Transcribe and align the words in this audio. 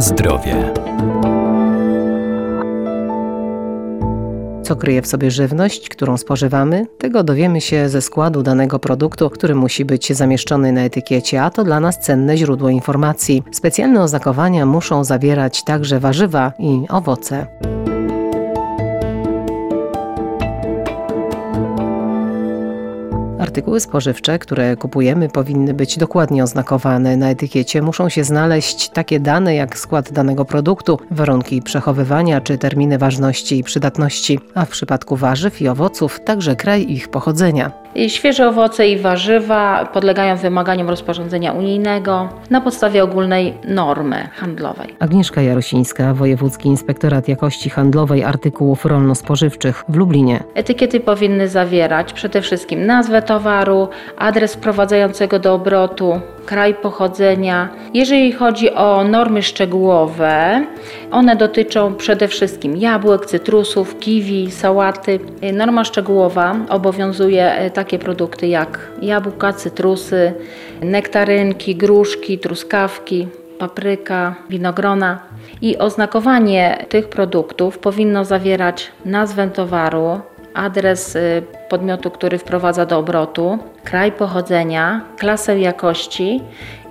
Zdrowie. 0.00 0.72
Co 4.62 4.76
kryje 4.76 5.02
w 5.02 5.06
sobie 5.06 5.30
żywność, 5.30 5.88
którą 5.88 6.16
spożywamy? 6.16 6.86
Tego 6.98 7.22
dowiemy 7.22 7.60
się 7.60 7.88
ze 7.88 8.02
składu 8.02 8.42
danego 8.42 8.78
produktu, 8.78 9.30
który 9.30 9.54
musi 9.54 9.84
być 9.84 10.12
zamieszczony 10.12 10.72
na 10.72 10.80
etykiecie, 10.80 11.42
a 11.42 11.50
to 11.50 11.64
dla 11.64 11.80
nas 11.80 11.98
cenne 11.98 12.36
źródło 12.36 12.68
informacji. 12.68 13.42
Specjalne 13.52 14.02
oznakowania 14.02 14.66
muszą 14.66 15.04
zawierać 15.04 15.64
także 15.64 16.00
warzywa 16.00 16.52
i 16.58 16.86
owoce. 16.88 17.46
Artykuły 23.56 23.80
spożywcze, 23.80 24.38
które 24.38 24.76
kupujemy, 24.76 25.28
powinny 25.28 25.74
być 25.74 25.98
dokładnie 25.98 26.42
oznakowane. 26.42 27.16
Na 27.16 27.30
etykiecie 27.30 27.82
muszą 27.82 28.08
się 28.08 28.24
znaleźć 28.24 28.88
takie 28.88 29.20
dane 29.20 29.54
jak 29.54 29.78
skład 29.78 30.12
danego 30.12 30.44
produktu, 30.44 30.98
warunki 31.10 31.62
przechowywania 31.62 32.40
czy 32.40 32.58
terminy 32.58 32.98
ważności 32.98 33.58
i 33.58 33.64
przydatności, 33.64 34.40
a 34.54 34.64
w 34.64 34.68
przypadku 34.68 35.16
warzyw 35.16 35.62
i 35.62 35.68
owoców 35.68 36.20
także 36.20 36.56
kraj 36.56 36.90
ich 36.92 37.08
pochodzenia. 37.08 37.72
Świeże 38.08 38.48
owoce 38.48 38.88
i 38.88 38.98
warzywa 38.98 39.86
podlegają 39.92 40.36
wymaganiom 40.36 40.88
rozporządzenia 40.88 41.52
unijnego 41.52 42.28
na 42.50 42.60
podstawie 42.60 43.04
ogólnej 43.04 43.54
normy 43.68 44.28
handlowej. 44.34 44.96
Agnieszka 44.98 45.42
Jarosińska, 45.42 46.14
Wojewódzki 46.14 46.68
Inspektorat 46.68 47.28
Jakości 47.28 47.70
Handlowej 47.70 48.24
Artykułów 48.24 48.84
Rolno-Spożywczych 48.84 49.84
w 49.88 49.96
Lublinie. 49.96 50.42
Etykiety 50.54 51.00
powinny 51.00 51.48
zawierać 51.48 52.12
przede 52.12 52.42
wszystkim 52.42 52.86
nazwę 52.86 53.22
towaru, 53.22 53.45
adres 54.16 54.54
wprowadzającego 54.54 55.38
do 55.38 55.54
obrotu, 55.54 56.20
kraj 56.46 56.74
pochodzenia. 56.74 57.68
Jeżeli 57.94 58.32
chodzi 58.32 58.74
o 58.74 59.04
normy 59.04 59.42
szczegółowe, 59.42 60.64
one 61.10 61.36
dotyczą 61.36 61.94
przede 61.94 62.28
wszystkim 62.28 62.76
jabłek, 62.76 63.26
cytrusów, 63.26 63.98
kiwi, 63.98 64.50
sałaty. 64.50 65.20
Norma 65.52 65.84
szczegółowa 65.84 66.56
obowiązuje 66.68 67.70
takie 67.74 67.98
produkty 67.98 68.46
jak 68.46 68.78
jabłka, 69.02 69.52
cytrusy, 69.52 70.32
nektarynki, 70.82 71.76
gruszki, 71.76 72.38
truskawki, 72.38 73.28
papryka, 73.58 74.34
winogrona. 74.50 75.18
I 75.62 75.78
oznakowanie 75.78 76.86
tych 76.88 77.08
produktów 77.08 77.78
powinno 77.78 78.24
zawierać 78.24 78.92
nazwę 79.04 79.48
towaru, 79.48 80.20
adres 80.56 81.16
y, 81.16 81.42
podmiotu, 81.68 82.10
który 82.10 82.38
wprowadza 82.38 82.86
do 82.86 82.98
obrotu, 82.98 83.58
kraj 83.84 84.12
pochodzenia, 84.12 85.00
klasę 85.18 85.60
jakości, 85.60 86.42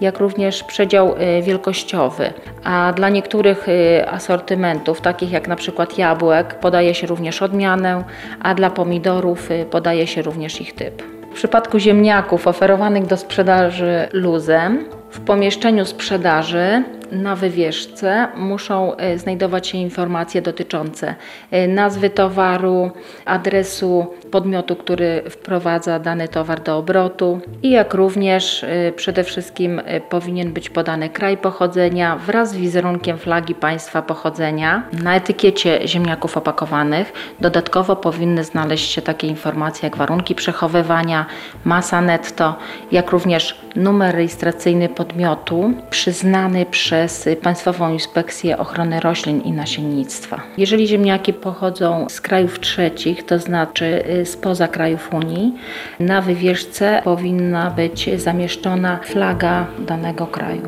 jak 0.00 0.18
również 0.18 0.64
przedział 0.64 1.14
y, 1.16 1.42
wielkościowy. 1.42 2.32
A 2.64 2.92
dla 2.96 3.08
niektórych 3.08 3.68
y, 3.68 4.08
asortymentów, 4.08 5.00
takich 5.00 5.32
jak 5.32 5.48
na 5.48 5.56
przykład 5.56 5.98
jabłek, 5.98 6.54
podaje 6.54 6.94
się 6.94 7.06
również 7.06 7.42
odmianę, 7.42 8.04
a 8.42 8.54
dla 8.54 8.70
pomidorów 8.70 9.48
podaje 9.70 10.06
się 10.06 10.22
również 10.22 10.60
ich 10.60 10.74
typ. 10.74 11.02
W 11.30 11.36
przypadku 11.36 11.78
ziemniaków 11.78 12.46
oferowanych 12.46 13.06
do 13.06 13.16
sprzedaży 13.16 14.08
luzem, 14.12 14.84
w 15.10 15.20
pomieszczeniu 15.20 15.84
sprzedaży 15.84 16.82
na 17.14 17.36
wywieszce 17.36 18.28
muszą 18.36 18.96
e, 18.96 19.18
znajdować 19.18 19.66
się 19.68 19.78
informacje 19.78 20.42
dotyczące 20.42 21.14
e, 21.50 21.68
nazwy 21.68 22.10
towaru, 22.10 22.90
adresu 23.24 24.06
podmiotu, 24.30 24.76
który 24.76 25.22
wprowadza 25.30 25.98
dany 25.98 26.28
towar 26.28 26.62
do 26.62 26.76
obrotu 26.76 27.40
i 27.62 27.70
jak 27.70 27.94
również 27.94 28.64
e, 28.64 28.92
przede 28.92 29.24
wszystkim 29.24 29.82
powinien 30.08 30.52
być 30.52 30.70
podany 30.70 31.08
kraj 31.08 31.36
pochodzenia 31.36 32.16
wraz 32.16 32.50
z 32.50 32.56
wizerunkiem 32.56 33.18
flagi 33.18 33.54
państwa 33.54 34.02
pochodzenia. 34.02 34.82
Na 35.02 35.16
etykiecie 35.16 35.88
ziemniaków 35.88 36.36
opakowanych 36.36 37.12
dodatkowo 37.40 37.96
powinny 37.96 38.44
znaleźć 38.44 38.90
się 38.90 39.02
takie 39.02 39.26
informacje 39.26 39.86
jak 39.86 39.96
warunki 39.96 40.34
przechowywania, 40.34 41.26
masa 41.64 42.00
netto, 42.00 42.56
jak 42.92 43.10
również 43.10 43.60
numer 43.76 44.14
rejestracyjny 44.14 44.88
podmiotu 44.88 45.72
przyznany 45.90 46.66
przez 46.66 47.03
przez 47.04 47.28
Państwową 47.42 47.92
Inspekcję 47.92 48.58
Ochrony 48.58 49.00
Roślin 49.00 49.40
i 49.40 49.52
Nasiennictwa. 49.52 50.40
Jeżeli 50.58 50.86
ziemniaki 50.86 51.32
pochodzą 51.32 52.06
z 52.08 52.20
krajów 52.20 52.60
trzecich, 52.60 53.26
to 53.26 53.38
znaczy 53.38 54.04
y, 54.20 54.26
spoza 54.26 54.68
krajów 54.68 55.14
Unii, 55.14 55.54
na 56.00 56.22
wywieszce 56.22 57.00
powinna 57.04 57.70
być 57.70 58.10
zamieszczona 58.16 59.00
flaga 59.02 59.66
danego 59.78 60.26
kraju. 60.26 60.62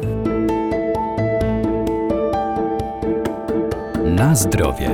Na 4.04 4.34
zdrowie. 4.34 4.90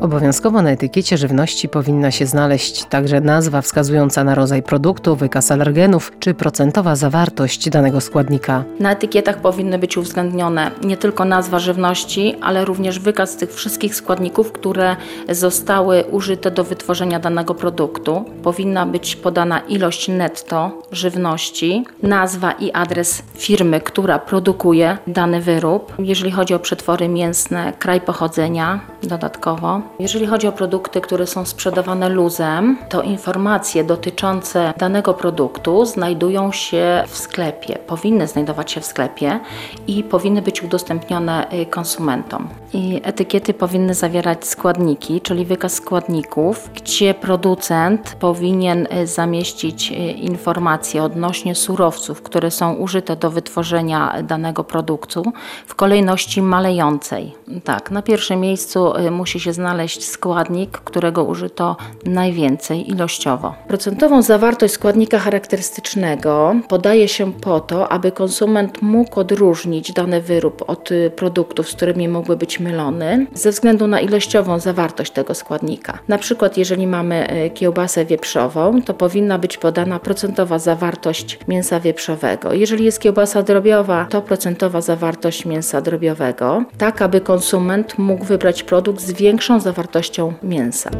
Obowiązkowo 0.00 0.62
na 0.62 0.70
etykiecie 0.70 1.18
żywności 1.18 1.68
powinna 1.68 2.10
się 2.10 2.26
znaleźć 2.26 2.84
także 2.84 3.20
nazwa 3.20 3.62
wskazująca 3.62 4.24
na 4.24 4.34
rodzaj 4.34 4.62
produktu, 4.62 5.16
wykaz 5.16 5.50
alergenów 5.50 6.12
czy 6.20 6.34
procentowa 6.34 6.96
zawartość 6.96 7.70
danego 7.70 8.00
składnika. 8.00 8.64
Na 8.80 8.92
etykietach 8.92 9.40
powinny 9.40 9.78
być 9.78 9.96
uwzględnione 9.96 10.70
nie 10.84 10.96
tylko 10.96 11.24
nazwa 11.24 11.58
żywności, 11.58 12.34
ale 12.40 12.64
również 12.64 12.98
wykaz 12.98 13.36
tych 13.36 13.54
wszystkich 13.54 13.94
składników, 13.94 14.52
które 14.52 14.96
zostały 15.28 16.04
użyte 16.04 16.50
do 16.50 16.64
wytworzenia 16.64 17.20
danego 17.20 17.54
produktu. 17.54 18.24
Powinna 18.42 18.86
być 18.86 19.16
podana 19.16 19.58
ilość 19.58 20.08
netto 20.08 20.82
żywności, 20.92 21.84
nazwa 22.02 22.52
i 22.52 22.72
adres 22.72 23.22
firmy, 23.36 23.80
która 23.80 24.18
produkuje 24.18 24.98
dany 25.06 25.40
wyrób. 25.40 25.94
Jeżeli 25.98 26.30
chodzi 26.30 26.54
o 26.54 26.58
przetwory 26.58 27.08
mięsne, 27.08 27.72
kraj 27.78 28.00
pochodzenia 28.00 28.80
dodatkowo. 29.02 29.80
Jeżeli 29.98 30.26
chodzi 30.26 30.48
o 30.48 30.52
produkty, 30.52 31.00
które 31.00 31.26
są 31.26 31.46
sprzedawane 31.46 32.08
luzem, 32.08 32.78
to 32.88 33.02
informacje 33.02 33.84
dotyczące 33.84 34.72
danego 34.78 35.14
produktu 35.14 35.84
znajdują 35.84 36.52
się 36.52 37.04
w 37.08 37.18
sklepie, 37.18 37.78
powinny 37.86 38.26
znajdować 38.26 38.72
się 38.72 38.80
w 38.80 38.84
sklepie 38.86 39.40
i 39.86 40.04
powinny 40.04 40.42
być 40.42 40.62
udostępnione 40.62 41.52
y, 41.52 41.66
konsumentom. 41.66 42.48
I 42.72 43.00
etykiety 43.04 43.54
powinny 43.54 43.94
zawierać 43.94 44.46
składniki, 44.46 45.20
czyli 45.20 45.44
wykaz 45.44 45.72
składników, 45.72 46.70
gdzie 46.74 47.14
producent 47.14 48.16
powinien 48.20 48.88
y, 48.92 49.06
zamieścić 49.06 49.92
y, 49.92 49.94
informacje 50.12 51.02
odnośnie 51.02 51.54
surowców, 51.54 52.22
które 52.22 52.50
są 52.50 52.74
użyte 52.74 53.16
do 53.16 53.30
wytworzenia 53.30 54.22
danego 54.22 54.64
produktu 54.64 55.22
w 55.66 55.74
kolejności 55.74 56.42
malejącej. 56.42 57.34
Tak, 57.64 57.90
na 57.90 58.02
pierwszym 58.02 58.40
miejscu 58.40 58.87
musi 59.10 59.40
się 59.40 59.52
znaleźć 59.52 60.08
składnik, 60.08 60.78
którego 60.78 61.24
użyto 61.24 61.76
najwięcej 62.04 62.90
ilościowo. 62.90 63.54
Procentową 63.68 64.22
zawartość 64.22 64.74
składnika 64.74 65.18
charakterystycznego 65.18 66.54
podaje 66.68 67.08
się 67.08 67.32
po 67.32 67.60
to, 67.60 67.88
aby 67.92 68.12
konsument 68.12 68.82
mógł 68.82 69.20
odróżnić 69.20 69.92
dany 69.92 70.20
wyrób 70.20 70.64
od 70.66 70.88
produktów, 71.16 71.70
z 71.70 71.74
którymi 71.74 72.08
mógłby 72.08 72.36
być 72.36 72.60
mylony, 72.60 73.26
ze 73.34 73.50
względu 73.50 73.86
na 73.86 74.00
ilościową 74.00 74.58
zawartość 74.58 75.12
tego 75.12 75.34
składnika. 75.34 75.98
Na 76.08 76.18
przykład, 76.18 76.56
jeżeli 76.56 76.86
mamy 76.86 77.28
e, 77.28 77.50
kiełbasę 77.50 78.04
wieprzową, 78.04 78.82
to 78.82 78.94
powinna 78.94 79.38
być 79.38 79.58
podana 79.58 79.98
procentowa 79.98 80.58
zawartość 80.58 81.38
mięsa 81.48 81.80
wieprzowego. 81.80 82.52
Jeżeli 82.52 82.84
jest 82.84 83.00
kiełbasa 83.00 83.42
drobiowa, 83.42 84.06
to 84.10 84.22
procentowa 84.22 84.80
zawartość 84.80 85.44
mięsa 85.44 85.80
drobiowego, 85.80 86.64
tak 86.78 87.02
aby 87.02 87.20
konsument 87.20 87.98
mógł 87.98 88.24
wybrać 88.24 88.62
produkt 88.62 88.77
z 89.00 89.12
większą 89.12 89.60
zawartością 89.60 89.78
zawartością 89.88 90.32
mięsa. 90.42 90.90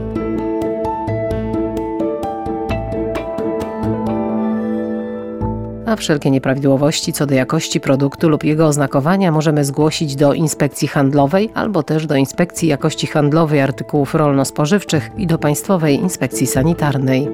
a 5.87 5.97
wszelkie 5.97 6.31
nieprawidłowości 6.31 7.13
co 7.13 7.27
do 7.27 7.35
jakości 7.35 7.81
produktu 7.81 8.29
lub 8.29 8.45
jego 8.45 8.67
oznakowania 8.67 9.33
możemy 9.33 9.65
zgłosić 9.65 10.17
do 10.17 10.35
Inspekcji 10.35 10.89
Handlowej 10.89 11.51
albo 11.55 11.83
też 11.83 12.07
do 12.07 12.17
Inspekcji 12.17 12.69
Jakości 12.69 13.07
Handlowej 13.07 13.61
Artykułów 13.61 14.15
Rolno-Spożywczych 14.15 15.11
i 15.17 15.27
do 15.27 15.39
Państwowej 15.39 15.95
Inspekcji 15.95 16.47
Sanitarnej. 16.47 17.29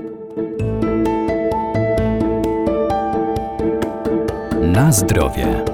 Na 4.63 4.93
zdrowie. 4.93 5.74